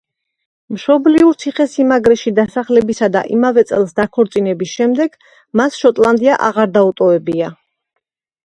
[0.75, 5.21] მშობლიურ ციხე-სიმაგრეში დასახლებისა და იმავე წელს დაქორწინების შემდეგ,
[5.63, 7.53] მას შოტლანდია აღარ დაუტოვებია.